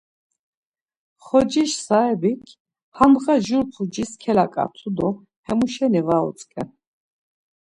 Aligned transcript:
Xociş 1.25 1.71
saebik, 1.85 2.45
Handğa 2.97 3.35
jur 3.45 3.65
pucis 3.73 4.11
kelaǩatu 4.21 4.89
do 4.97 5.09
hemuşe-ni 5.45 6.01
var 6.07 6.21
otzken. 6.29 6.69